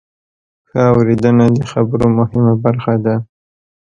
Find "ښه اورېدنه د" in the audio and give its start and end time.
0.67-1.59